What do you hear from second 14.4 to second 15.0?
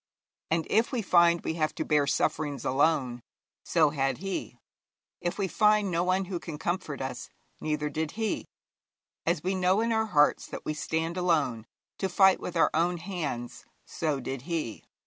he.